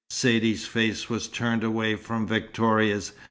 Saidee's 0.09 0.65
face 0.65 1.11
was 1.11 1.27
turned 1.27 1.63
away 1.63 1.95
from 1.95 2.25
Victoria's. 2.25 3.13